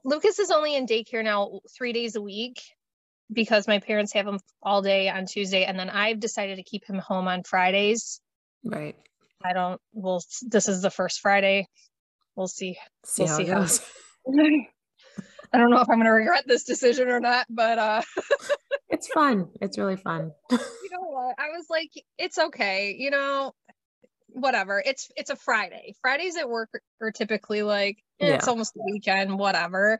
Lucas 0.05 0.39
is 0.39 0.51
only 0.51 0.75
in 0.75 0.87
daycare 0.87 1.23
now 1.23 1.59
three 1.75 1.91
days 1.91 2.15
a 2.15 2.21
week 2.21 2.61
because 3.31 3.67
my 3.67 3.79
parents 3.79 4.13
have 4.13 4.27
him 4.27 4.39
all 4.61 4.81
day 4.81 5.09
on 5.09 5.25
Tuesday, 5.25 5.63
and 5.65 5.77
then 5.79 5.89
I've 5.89 6.19
decided 6.19 6.57
to 6.57 6.63
keep 6.63 6.85
him 6.85 6.97
home 6.97 7.27
on 7.27 7.43
Fridays. 7.43 8.19
Right. 8.63 8.95
I 9.43 9.53
don't. 9.53 9.81
Well, 9.93 10.23
this 10.41 10.67
is 10.67 10.81
the 10.81 10.91
first 10.91 11.19
Friday. 11.21 11.67
We'll 12.35 12.47
see. 12.47 12.77
See 13.05 13.23
we'll 13.23 13.31
how 13.31 13.37
see 13.37 13.43
it 13.43 13.47
goes. 13.47 13.81
I 15.53 15.57
don't 15.57 15.69
know 15.69 15.81
if 15.81 15.89
I'm 15.89 15.97
going 15.97 16.05
to 16.05 16.11
regret 16.11 16.45
this 16.47 16.63
decision 16.63 17.09
or 17.09 17.19
not, 17.19 17.45
but 17.49 17.77
uh 17.77 18.01
it's 18.89 19.07
fun. 19.09 19.49
It's 19.59 19.77
really 19.77 19.97
fun. 19.97 20.31
you 20.49 20.57
know 20.91 21.09
what? 21.09 21.35
I 21.37 21.49
was 21.49 21.65
like, 21.69 21.91
it's 22.17 22.37
okay. 22.37 22.95
You 22.97 23.11
know, 23.11 23.53
whatever. 24.27 24.81
It's 24.85 25.11
it's 25.17 25.29
a 25.29 25.35
Friday. 25.35 25.95
Fridays 26.01 26.37
at 26.37 26.49
work 26.49 26.69
are 27.01 27.11
typically 27.11 27.63
like 27.63 27.97
eh, 28.19 28.27
yeah. 28.27 28.35
it's 28.35 28.47
almost 28.47 28.73
the 28.73 28.83
weekend, 28.91 29.37
whatever. 29.37 29.99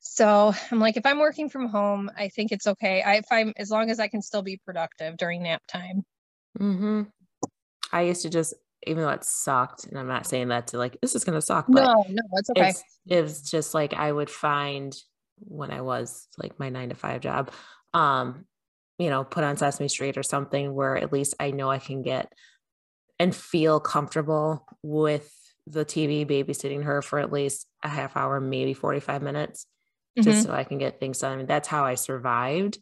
So 0.00 0.54
I'm 0.70 0.80
like, 0.80 0.96
if 0.96 1.04
I'm 1.04 1.18
working 1.18 1.48
from 1.48 1.68
home, 1.68 2.10
I 2.16 2.28
think 2.28 2.52
it's 2.52 2.66
okay. 2.66 3.02
I 3.02 3.16
if 3.16 3.26
I'm 3.30 3.52
as 3.56 3.70
long 3.70 3.90
as 3.90 4.00
I 4.00 4.08
can 4.08 4.22
still 4.22 4.42
be 4.42 4.58
productive 4.64 5.16
during 5.16 5.42
nap 5.42 5.62
time. 5.68 6.04
Mm-hmm. 6.58 7.02
I 7.92 8.02
used 8.02 8.22
to 8.22 8.30
just, 8.30 8.54
even 8.86 9.02
though 9.02 9.10
it 9.10 9.24
sucked, 9.24 9.84
and 9.84 9.98
I'm 9.98 10.08
not 10.08 10.26
saying 10.26 10.48
that 10.48 10.68
to 10.68 10.78
like 10.78 10.98
this 11.02 11.14
is 11.14 11.24
gonna 11.24 11.42
suck, 11.42 11.66
but 11.68 11.84
no, 11.84 12.04
no, 12.08 12.22
it's 12.32 12.50
okay. 12.50 12.68
It's, 12.70 12.84
it's 13.06 13.50
just 13.50 13.74
like 13.74 13.92
I 13.92 14.10
would 14.10 14.30
find 14.30 14.96
when 15.38 15.70
I 15.70 15.82
was 15.82 16.28
like 16.38 16.58
my 16.58 16.70
nine 16.70 16.88
to 16.88 16.94
five 16.94 17.20
job, 17.20 17.50
um, 17.92 18.46
you 18.98 19.10
know, 19.10 19.22
put 19.24 19.44
on 19.44 19.56
Sesame 19.56 19.88
Street 19.88 20.16
or 20.16 20.22
something 20.22 20.74
where 20.74 20.96
at 20.96 21.12
least 21.12 21.34
I 21.38 21.50
know 21.50 21.70
I 21.70 21.78
can 21.78 22.02
get 22.02 22.32
and 23.18 23.36
feel 23.36 23.80
comfortable 23.80 24.66
with 24.82 25.30
the 25.66 25.84
TV 25.84 26.26
babysitting 26.26 26.84
her 26.84 27.02
for 27.02 27.18
at 27.18 27.30
least 27.30 27.66
a 27.82 27.88
half 27.88 28.16
hour, 28.16 28.40
maybe 28.40 28.72
45 28.72 29.22
minutes, 29.22 29.66
mm-hmm. 30.18 30.22
just 30.22 30.46
so 30.46 30.52
I 30.52 30.64
can 30.64 30.78
get 30.78 31.00
things 31.00 31.18
done. 31.18 31.32
I 31.32 31.36
mean, 31.36 31.46
that's 31.46 31.68
how 31.68 31.84
I 31.84 31.94
survived. 31.94 32.78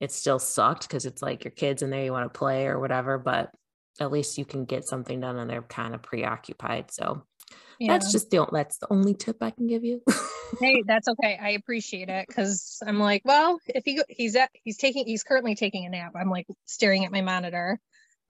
It 0.00 0.12
still 0.12 0.38
sucked 0.38 0.88
because 0.88 1.06
it's 1.06 1.22
like 1.22 1.44
your 1.44 1.52
kids 1.52 1.82
in 1.82 1.90
there, 1.90 2.04
you 2.04 2.12
want 2.12 2.32
to 2.32 2.38
play 2.38 2.66
or 2.66 2.78
whatever, 2.78 3.18
but 3.18 3.50
at 3.98 4.12
least 4.12 4.36
you 4.36 4.44
can 4.44 4.66
get 4.66 4.86
something 4.86 5.20
done 5.20 5.38
and 5.38 5.48
they're 5.48 5.62
kind 5.62 5.94
of 5.94 6.02
preoccupied. 6.02 6.90
So 6.90 7.24
yeah. 7.80 7.92
that's 7.92 8.12
just 8.12 8.30
the 8.30 8.46
that's 8.52 8.78
the 8.78 8.92
only 8.92 9.14
tip 9.14 9.42
I 9.42 9.50
can 9.50 9.66
give 9.66 9.84
you. 9.84 10.02
hey, 10.60 10.82
that's 10.86 11.08
okay. 11.08 11.38
I 11.40 11.50
appreciate 11.50 12.10
it 12.10 12.28
because 12.28 12.78
I'm 12.86 12.98
like, 12.98 13.22
well, 13.24 13.58
if 13.66 13.84
he 13.86 14.02
he's 14.08 14.36
at 14.36 14.50
he's 14.52 14.76
taking 14.76 15.06
he's 15.06 15.22
currently 15.22 15.54
taking 15.54 15.86
a 15.86 15.88
nap. 15.88 16.12
I'm 16.14 16.30
like 16.30 16.46
staring 16.66 17.06
at 17.06 17.12
my 17.12 17.22
monitor 17.22 17.80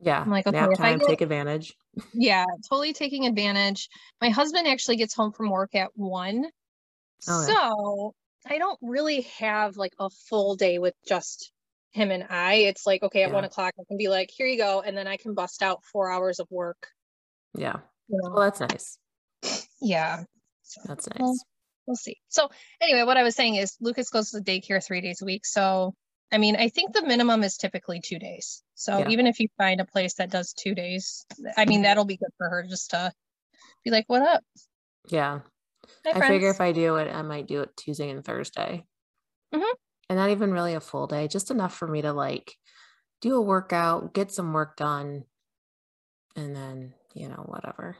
yeah. 0.00 0.20
I'm 0.20 0.30
like, 0.30 0.46
okay, 0.46 0.60
nap 0.60 0.74
time, 0.76 0.98
get, 0.98 1.08
take 1.08 1.20
advantage. 1.20 1.74
Yeah, 2.12 2.44
totally 2.68 2.92
taking 2.92 3.26
advantage. 3.26 3.88
My 4.20 4.28
husband 4.28 4.66
actually 4.66 4.96
gets 4.96 5.14
home 5.14 5.32
from 5.32 5.50
work 5.50 5.74
at 5.74 5.90
one. 5.94 6.46
Oh, 7.28 7.42
so. 7.46 8.14
I 8.48 8.58
don't 8.58 8.78
really 8.80 9.22
have 9.38 9.76
like 9.76 9.94
a 9.98 10.08
full 10.28 10.54
day 10.54 10.78
with 10.78 10.94
just 11.06 11.50
him 11.90 12.12
and 12.12 12.26
I. 12.30 12.54
It's 12.54 12.86
like, 12.86 13.02
okay, 13.02 13.24
at 13.24 13.30
yeah. 13.30 13.34
one 13.34 13.44
o'clock, 13.44 13.74
I 13.76 13.82
can 13.88 13.96
be 13.96 14.08
like, 14.08 14.30
here 14.32 14.46
you 14.46 14.56
go. 14.56 14.82
And 14.86 14.96
then 14.96 15.08
I 15.08 15.16
can 15.16 15.34
bust 15.34 15.62
out 15.62 15.82
four 15.90 16.12
hours 16.12 16.38
of 16.38 16.46
work. 16.48 16.86
Yeah. 17.54 17.78
You 18.08 18.20
know? 18.22 18.30
Well, 18.30 18.44
that's 18.44 18.60
nice. 18.60 18.98
Yeah. 19.80 20.22
That's 20.84 21.08
nice. 21.08 21.18
Well, 21.18 21.36
we'll 21.88 21.96
see. 21.96 22.18
So 22.28 22.48
anyway, 22.80 23.02
what 23.02 23.16
I 23.16 23.24
was 23.24 23.34
saying 23.34 23.56
is 23.56 23.76
Lucas 23.80 24.10
goes 24.10 24.30
to 24.30 24.40
daycare 24.40 24.84
three 24.84 25.00
days 25.00 25.22
a 25.22 25.24
week. 25.24 25.44
So 25.44 25.94
I 26.32 26.38
mean, 26.38 26.56
I 26.56 26.68
think 26.68 26.92
the 26.92 27.06
minimum 27.06 27.44
is 27.44 27.56
typically 27.56 28.00
two 28.00 28.18
days. 28.18 28.62
So 28.74 28.98
yeah. 28.98 29.08
even 29.10 29.26
if 29.26 29.38
you 29.38 29.48
find 29.58 29.80
a 29.80 29.84
place 29.84 30.14
that 30.14 30.30
does 30.30 30.52
two 30.52 30.74
days, 30.74 31.24
I 31.56 31.66
mean, 31.66 31.82
that'll 31.82 32.04
be 32.04 32.16
good 32.16 32.32
for 32.36 32.48
her 32.48 32.64
just 32.68 32.90
to 32.90 33.12
be 33.84 33.90
like, 33.90 34.04
what 34.08 34.22
up? 34.22 34.42
Yeah. 35.08 35.40
Hi, 36.04 36.10
I 36.10 36.18
friends. 36.18 36.32
figure 36.32 36.50
if 36.50 36.60
I 36.60 36.72
do 36.72 36.96
it, 36.96 37.12
I 37.12 37.22
might 37.22 37.46
do 37.46 37.62
it 37.62 37.76
Tuesday 37.76 38.10
and 38.10 38.24
Thursday. 38.24 38.84
Mm-hmm. 39.54 39.74
And 40.08 40.18
not 40.18 40.30
even 40.30 40.52
really 40.52 40.74
a 40.74 40.80
full 40.80 41.06
day, 41.06 41.28
just 41.28 41.50
enough 41.50 41.74
for 41.74 41.88
me 41.88 42.02
to 42.02 42.12
like 42.12 42.54
do 43.20 43.36
a 43.36 43.40
workout, 43.40 44.14
get 44.14 44.30
some 44.30 44.52
work 44.52 44.76
done, 44.76 45.24
and 46.36 46.54
then, 46.54 46.94
you 47.14 47.28
know, 47.28 47.44
whatever. 47.46 47.96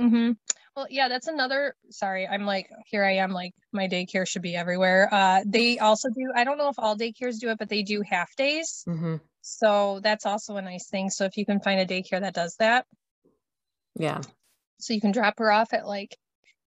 Mm-hmm. 0.00 0.32
Well, 0.76 0.86
yeah, 0.90 1.08
that's 1.08 1.28
another. 1.28 1.76
Sorry, 1.90 2.26
I'm 2.26 2.44
like, 2.46 2.68
here 2.86 3.04
I 3.04 3.16
am, 3.16 3.30
like, 3.30 3.52
my 3.72 3.86
daycare 3.86 4.26
should 4.26 4.42
be 4.42 4.56
everywhere. 4.56 5.08
Uh, 5.12 5.42
they 5.46 5.78
also 5.78 6.08
do, 6.08 6.32
I 6.34 6.42
don't 6.44 6.58
know 6.58 6.68
if 6.68 6.78
all 6.78 6.96
daycares 6.96 7.38
do 7.38 7.50
it, 7.50 7.58
but 7.58 7.68
they 7.68 7.82
do 7.82 8.02
half 8.02 8.34
days. 8.36 8.84
Mm-hmm. 8.88 9.16
So 9.40 10.00
that's 10.02 10.26
also 10.26 10.56
a 10.56 10.62
nice 10.62 10.88
thing. 10.88 11.10
So 11.10 11.26
if 11.26 11.36
you 11.36 11.46
can 11.46 11.60
find 11.60 11.78
a 11.78 11.86
daycare 11.86 12.20
that 12.20 12.34
does 12.34 12.56
that. 12.56 12.86
Yeah. 13.94 14.20
So 14.80 14.94
you 14.94 15.00
can 15.00 15.12
drop 15.12 15.38
her 15.38 15.52
off 15.52 15.72
at 15.72 15.86
like 15.86 16.16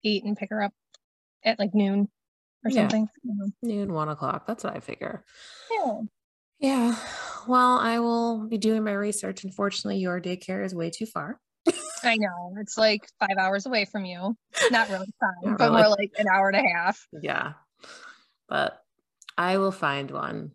eight 0.04 0.24
and 0.24 0.38
pick 0.38 0.50
her 0.50 0.62
up 0.62 0.74
at 1.44 1.60
like 1.60 1.74
noon 1.74 2.10
or 2.64 2.72
yeah. 2.72 2.82
something. 2.82 3.08
Noon, 3.62 3.94
one 3.94 4.10
o'clock. 4.10 4.48
That's 4.48 4.64
what 4.64 4.76
I 4.76 4.80
figure. 4.80 5.24
Yeah. 5.72 6.00
Yeah. 6.60 6.96
Well, 7.48 7.78
I 7.78 8.00
will 8.00 8.48
be 8.48 8.58
doing 8.58 8.84
my 8.84 8.94
research. 8.94 9.44
Unfortunately, 9.44 10.00
your 10.00 10.22
daycare 10.22 10.64
is 10.64 10.74
way 10.74 10.90
too 10.90 11.06
far. 11.06 11.40
I 12.04 12.16
know. 12.18 12.56
It's 12.60 12.78
like 12.78 13.08
five 13.20 13.38
hours 13.38 13.66
away 13.66 13.86
from 13.86 14.06
you. 14.06 14.36
Not 14.72 14.90
really 14.90 15.14
five, 15.20 15.44
Not 15.44 15.58
but 15.58 15.72
really. 15.72 15.82
more 15.82 15.90
like 15.90 16.12
an 16.18 16.28
hour 16.28 16.50
and 16.50 16.66
a 16.66 16.70
half. 16.74 17.06
Yeah. 17.22 17.54
But 18.48 18.80
I 19.38 19.58
will 19.58 19.72
find 19.72 20.10
one. 20.12 20.52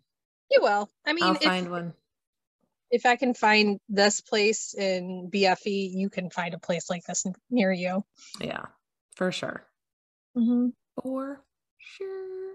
You 0.49 0.61
will. 0.61 0.89
I 1.05 1.13
mean, 1.13 1.23
I'll 1.23 1.35
if, 1.35 1.43
find 1.43 1.69
one. 1.69 1.93
If 2.91 3.05
I 3.05 3.15
can 3.15 3.35
find 3.35 3.79
this 3.87 4.21
place 4.21 4.73
in 4.73 5.29
BFE, 5.31 5.91
you 5.93 6.09
can 6.09 6.31
find 6.31 6.55
a 6.55 6.59
place 6.59 6.89
like 6.89 7.03
this 7.03 7.23
near 7.51 7.71
you. 7.71 8.03
Yeah, 8.41 8.65
for 9.19 9.31
sure. 9.31 9.67
Mm-hmm. 10.35 10.69
For 11.03 11.43
sure. 11.77 12.53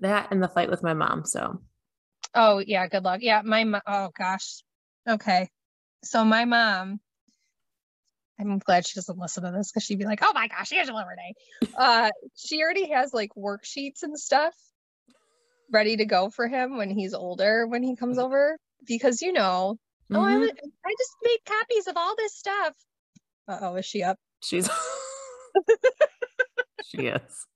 That 0.00 0.28
and 0.30 0.42
the 0.42 0.48
fight 0.48 0.70
with 0.70 0.82
my 0.82 0.94
mom. 0.94 1.24
So. 1.24 1.60
Oh 2.34 2.62
yeah. 2.64 2.86
Good 2.86 3.02
luck. 3.02 3.20
Yeah. 3.22 3.42
My. 3.42 3.80
Oh 3.86 4.10
gosh. 4.16 4.62
Okay. 5.08 5.48
So 6.04 6.24
my 6.24 6.44
mom 6.44 7.00
I'm 8.38 8.58
glad 8.58 8.86
she 8.86 8.94
doesn't 8.94 9.18
listen 9.18 9.44
to 9.44 9.52
this 9.52 9.70
because 9.70 9.84
she'd 9.84 9.98
be 9.98 10.04
like, 10.04 10.20
oh 10.22 10.32
my 10.34 10.48
gosh, 10.48 10.72
Angela 10.72 11.06
Renee. 11.08 11.34
Uh, 11.76 12.10
she 12.36 12.62
already 12.62 12.90
has 12.90 13.14
like 13.14 13.30
worksheets 13.36 14.02
and 14.02 14.18
stuff 14.18 14.54
ready 15.70 15.96
to 15.96 16.04
go 16.04 16.28
for 16.28 16.46
him 16.46 16.76
when 16.76 16.90
he's 16.90 17.14
older, 17.14 17.66
when 17.66 17.82
he 17.82 17.96
comes 17.96 18.18
over, 18.18 18.58
because 18.86 19.22
you 19.22 19.32
know, 19.32 19.78
mm-hmm. 20.10 20.20
oh, 20.20 20.24
I, 20.24 20.32
mm-hmm. 20.32 20.68
I 20.86 20.94
just 20.98 21.16
made 21.24 21.38
copies 21.46 21.86
of 21.86 21.96
all 21.96 22.14
this 22.16 22.36
stuff. 22.36 22.74
Uh 23.48 23.58
oh, 23.62 23.76
is 23.76 23.86
she 23.86 24.02
up? 24.02 24.18
She's, 24.42 24.68
she 26.84 27.06
is. 27.06 27.46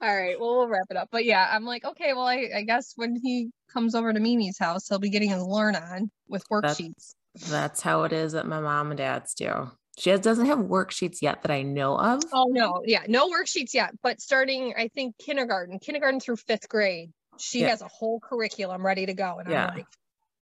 All 0.00 0.14
right, 0.14 0.38
well, 0.38 0.56
we'll 0.56 0.68
wrap 0.68 0.86
it 0.90 0.96
up. 0.96 1.08
But 1.10 1.24
yeah, 1.24 1.48
I'm 1.50 1.64
like, 1.64 1.84
okay, 1.84 2.12
well, 2.12 2.26
I, 2.26 2.48
I 2.56 2.62
guess 2.62 2.92
when 2.96 3.16
he 3.22 3.50
comes 3.72 3.94
over 3.94 4.12
to 4.12 4.20
Mimi's 4.20 4.58
house, 4.58 4.88
he'll 4.88 4.98
be 4.98 5.10
getting 5.10 5.30
his 5.30 5.42
learn 5.42 5.76
on 5.76 6.10
with 6.28 6.46
worksheets. 6.48 7.14
That's, 7.34 7.50
that's 7.50 7.80
how 7.80 8.02
it 8.04 8.12
is 8.12 8.34
at 8.34 8.46
my 8.46 8.60
mom 8.60 8.90
and 8.90 8.98
dad's 8.98 9.34
too. 9.34 9.70
She 9.96 10.10
has, 10.10 10.20
doesn't 10.20 10.46
have 10.46 10.58
worksheets 10.58 11.22
yet 11.22 11.42
that 11.42 11.52
I 11.52 11.62
know 11.62 11.96
of. 11.96 12.22
Oh 12.32 12.48
no, 12.50 12.82
yeah, 12.84 13.04
no 13.06 13.30
worksheets 13.30 13.74
yet. 13.74 13.92
But 14.02 14.20
starting, 14.20 14.74
I 14.76 14.88
think 14.88 15.16
kindergarten, 15.18 15.78
kindergarten 15.78 16.18
through 16.18 16.36
fifth 16.36 16.68
grade, 16.68 17.12
she 17.38 17.60
yeah. 17.60 17.68
has 17.68 17.80
a 17.80 17.88
whole 17.88 18.18
curriculum 18.18 18.84
ready 18.84 19.06
to 19.06 19.14
go. 19.14 19.38
And 19.38 19.48
yeah. 19.48 19.68
I'm 19.68 19.76
like, 19.76 19.86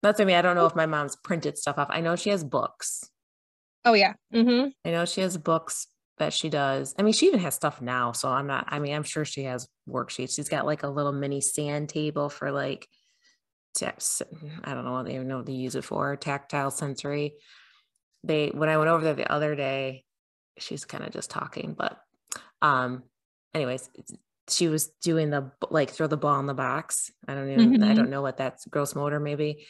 that's 0.01 0.19
I 0.19 0.25
mean, 0.25 0.35
I 0.35 0.41
don't 0.41 0.55
know 0.55 0.65
if 0.65 0.75
my 0.75 0.87
mom's 0.87 1.15
printed 1.15 1.57
stuff 1.57 1.77
off. 1.77 1.87
I 1.91 2.01
know 2.01 2.15
she 2.15 2.31
has 2.31 2.43
books. 2.43 3.09
Oh 3.85 3.93
yeah. 3.93 4.13
Mm-hmm. 4.33 4.69
I 4.83 4.91
know 4.91 5.05
she 5.05 5.21
has 5.21 5.37
books 5.37 5.87
that 6.17 6.33
she 6.33 6.49
does. 6.49 6.95
I 6.97 7.01
mean, 7.01 7.13
she 7.13 7.27
even 7.27 7.39
has 7.41 7.55
stuff 7.55 7.81
now. 7.81 8.11
So 8.11 8.29
I'm 8.29 8.47
not, 8.47 8.65
I 8.69 8.79
mean, 8.79 8.95
I'm 8.95 9.03
sure 9.03 9.25
she 9.25 9.43
has 9.43 9.67
worksheets. 9.87 10.35
She's 10.35 10.49
got 10.49 10.65
like 10.65 10.83
a 10.83 10.87
little 10.87 11.11
mini 11.11 11.41
sand 11.41 11.89
table 11.89 12.29
for 12.29 12.51
like. 12.51 12.87
I 13.81 14.73
don't 14.73 14.85
know 14.85 14.93
what 14.93 15.05
they 15.05 15.15
even 15.15 15.27
know 15.27 15.35
what 15.35 15.47
they 15.47 15.51
use 15.51 15.75
it 15.75 15.83
for, 15.83 16.15
tactile 16.15 16.71
sensory 16.71 17.33
they 18.25 18.47
when 18.49 18.69
I 18.69 18.77
went 18.77 18.89
over 18.89 19.03
there 19.03 19.13
the 19.13 19.31
other 19.31 19.55
day, 19.55 20.03
she's 20.57 20.85
kind 20.85 21.03
of 21.03 21.11
just 21.11 21.29
talking, 21.29 21.75
but 21.77 21.97
um 22.61 23.03
anyways, 23.53 23.89
she 24.49 24.67
was 24.67 24.87
doing 25.01 25.29
the 25.29 25.51
like 25.69 25.91
throw 25.91 26.07
the 26.07 26.17
ball 26.17 26.39
in 26.39 26.45
the 26.45 26.53
box. 26.53 27.11
I 27.27 27.35
don't 27.35 27.49
even 27.49 27.73
mm-hmm. 27.73 27.83
I 27.83 27.93
don't 27.93 28.09
know 28.09 28.21
what 28.21 28.37
that's 28.37 28.65
gross 28.65 28.95
motor 28.95 29.19
maybe. 29.19 29.65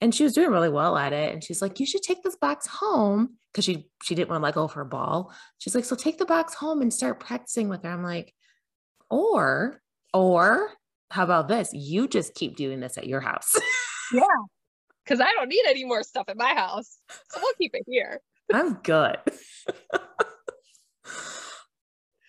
And 0.00 0.14
she 0.14 0.24
was 0.24 0.32
doing 0.32 0.50
really 0.50 0.70
well 0.70 0.96
at 0.96 1.12
it. 1.12 1.32
And 1.32 1.44
she's 1.44 1.60
like, 1.60 1.78
you 1.78 1.86
should 1.86 2.02
take 2.02 2.22
this 2.22 2.36
box 2.36 2.66
home 2.66 3.36
because 3.52 3.64
she 3.64 3.86
she 4.02 4.14
didn't 4.14 4.30
want 4.30 4.40
to 4.40 4.44
let 4.44 4.54
go 4.54 4.64
of 4.64 4.72
her 4.72 4.84
ball. 4.84 5.32
She's 5.58 5.74
like, 5.74 5.84
so 5.84 5.96
take 5.96 6.18
the 6.18 6.24
box 6.24 6.54
home 6.54 6.80
and 6.80 6.92
start 6.92 7.20
practicing 7.20 7.68
with 7.68 7.82
her. 7.82 7.90
I'm 7.90 8.02
like, 8.02 8.34
or, 9.10 9.82
or 10.14 10.70
how 11.10 11.24
about 11.24 11.48
this? 11.48 11.70
You 11.72 12.08
just 12.08 12.34
keep 12.34 12.56
doing 12.56 12.80
this 12.80 12.96
at 12.96 13.06
your 13.06 13.20
house. 13.20 13.52
yeah. 14.12 14.22
Cause 15.06 15.20
I 15.20 15.32
don't 15.32 15.48
need 15.48 15.64
any 15.66 15.84
more 15.84 16.02
stuff 16.04 16.26
at 16.28 16.36
my 16.36 16.54
house. 16.54 16.98
So 17.30 17.40
we'll 17.42 17.54
keep 17.54 17.72
it 17.74 17.82
here. 17.88 18.20
I'm 18.52 18.74
good. 18.74 19.16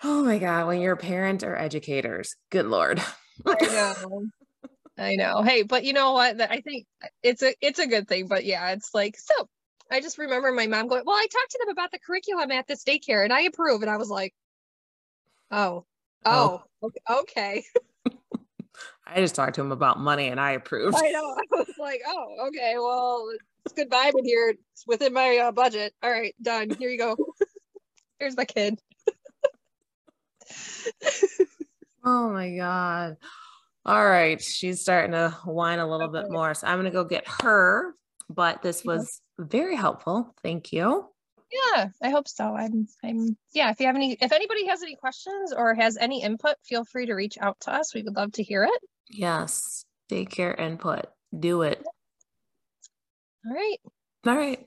oh 0.04 0.24
my 0.24 0.40
God. 0.40 0.68
When 0.68 0.82
you're 0.82 0.94
a 0.94 0.98
parent 0.98 1.44
or 1.44 1.56
educators, 1.56 2.36
good 2.50 2.66
Lord. 2.66 3.01
I 3.46 3.56
know. 3.62 4.25
I 5.01 5.15
know. 5.15 5.41
Hey, 5.41 5.63
but 5.63 5.84
you 5.84 5.93
know 5.93 6.13
what? 6.13 6.39
I 6.39 6.62
think 6.62 6.86
it's 7.24 7.41
a 7.41 7.55
it's 7.60 7.79
a 7.79 7.88
good 7.88 8.08
thing. 8.08 8.27
But 8.27 8.46
yeah, 8.46 8.70
it's 8.72 8.93
like 8.93 9.17
so. 9.17 9.50
I 9.89 10.00
just 10.00 10.20
remember 10.20 10.51
my 10.51 10.67
mom 10.67 10.88
going, 10.88 11.03
"Well, 11.05 11.15
I 11.15 11.25
talked 11.25 11.51
to 11.51 11.60
them 11.60 11.70
about 11.70 11.91
the 11.91 12.00
curriculum 12.00 12.51
at 12.51 12.67
this 12.67 12.84
daycare, 12.84 13.24
and 13.24 13.34
I 13.34 13.41
approve." 13.41 13.81
And 13.81 13.89
I 13.89 13.98
was 13.98 14.10
like, 14.10 14.34
"Oh, 15.50 15.86
oh, 16.24 16.62
oh. 16.84 16.91
okay." 17.22 17.63
I 19.08 19.20
just 19.20 19.36
talked 19.36 19.55
to 19.55 19.62
him 19.62 19.72
about 19.72 20.00
money, 20.00 20.27
and 20.27 20.39
I 20.39 20.51
approved. 20.51 20.96
I 20.96 21.10
know. 21.10 21.24
I 21.38 21.43
was 21.51 21.74
like, 21.79 22.01
"Oh, 22.08 22.48
okay. 22.48 22.75
Well, 22.75 23.27
it's 23.65 23.74
good 23.74 23.89
vibe 23.89 24.13
in 24.20 24.25
here. 24.25 24.53
It's 24.74 24.86
within 24.86 25.13
my 25.13 25.38
uh, 25.38 25.51
budget. 25.51 25.93
All 26.03 26.12
right, 26.12 26.36
done. 26.41 26.70
Here 26.70 26.89
you 26.89 27.00
go. 27.00 27.17
Here's 28.20 28.38
my 28.38 28.46
kid." 28.46 28.79
oh 32.03 32.29
my 32.29 32.55
god. 32.55 33.17
All 33.86 34.06
right. 34.06 34.42
She's 34.42 34.82
starting 34.82 35.12
to 35.12 35.32
whine 35.46 35.80
a 35.80 35.90
little 35.90 36.10
bit 36.10 36.26
more. 36.30 36.54
So 36.54 36.68
I'm 36.68 36.76
going 36.80 36.86
to 36.86 36.92
go 36.92 37.04
get 37.04 37.28
her. 37.42 37.94
But 38.30 38.62
this 38.62 38.86
was 38.86 39.22
very 39.38 39.76
helpful. 39.76 40.34
Thank 40.42 40.72
you. 40.72 41.06
Yeah, 41.52 41.90
I 42.02 42.10
hope 42.10 42.30
so. 42.30 42.56
I'm, 42.56 42.88
I'm, 43.04 43.36
yeah. 43.54 43.72
If 43.72 43.80
you 43.82 43.88
have 43.88 43.96
any, 43.96 44.14
if 44.22 44.32
anybody 44.32 44.68
has 44.68 44.82
any 44.82 44.96
questions 44.96 45.52
or 45.52 45.76
has 45.76 45.98
any 45.98 46.24
input, 46.24 46.56
feel 46.64 46.86
free 46.86 47.08
to 47.08 47.14
reach 47.14 47.38
out 47.42 47.60
to 47.62 47.74
us. 47.74 47.94
We 47.94 48.04
would 48.04 48.16
love 48.16 48.32
to 48.34 48.44
hear 48.44 48.64
it. 48.64 48.82
Yes. 49.10 49.86
Daycare 50.10 50.58
input. 50.58 51.08
Do 51.38 51.64
it. 51.64 51.84
All 53.46 53.54
right. 53.54 53.78
All 54.26 54.36
right. 54.38 54.66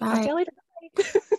Bye. 0.00 0.06
Talk 0.06 0.22
to 0.22 0.28
you 0.28 0.34
later. 0.34 0.52
Bye. 0.96 1.20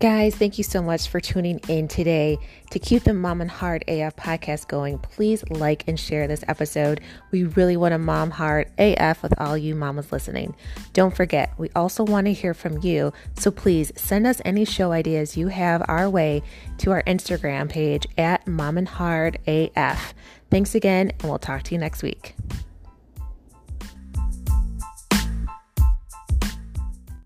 Guys, 0.00 0.34
thank 0.34 0.56
you 0.56 0.64
so 0.64 0.80
much 0.80 1.08
for 1.08 1.20
tuning 1.20 1.60
in 1.68 1.86
today. 1.86 2.38
To 2.70 2.78
keep 2.78 3.04
the 3.04 3.12
Mom 3.12 3.42
and 3.42 3.50
Hard 3.50 3.84
AF 3.86 4.16
podcast 4.16 4.66
going, 4.66 4.98
please 4.98 5.44
like 5.50 5.86
and 5.86 6.00
share 6.00 6.26
this 6.26 6.42
episode. 6.48 7.02
We 7.32 7.44
really 7.44 7.76
want 7.76 7.92
a 7.92 7.98
Mom 7.98 8.30
Hard 8.30 8.70
AF 8.78 9.22
with 9.22 9.38
all 9.38 9.58
you 9.58 9.74
mamas 9.74 10.10
listening. 10.10 10.56
Don't 10.94 11.14
forget, 11.14 11.52
we 11.58 11.68
also 11.76 12.02
want 12.02 12.28
to 12.28 12.32
hear 12.32 12.54
from 12.54 12.78
you, 12.80 13.12
so 13.36 13.50
please 13.50 13.92
send 13.94 14.26
us 14.26 14.40
any 14.42 14.64
show 14.64 14.92
ideas 14.92 15.36
you 15.36 15.48
have 15.48 15.84
our 15.86 16.08
way 16.08 16.42
to 16.78 16.92
our 16.92 17.02
Instagram 17.02 17.68
page 17.68 18.06
at 18.16 18.46
Mom 18.48 18.78
and 18.78 18.88
Hard 18.88 19.38
AF. 19.46 20.14
Thanks 20.50 20.74
again, 20.74 21.10
and 21.10 21.24
we'll 21.24 21.38
talk 21.38 21.64
to 21.64 21.74
you 21.74 21.78
next 21.78 22.02
week. 22.02 22.34